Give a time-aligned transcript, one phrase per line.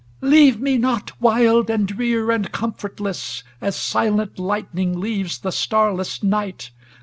[0.17, 5.51] * Leave me not wild and drear and com' fortless, As silent lightning leaves the
[5.51, 6.71] starless night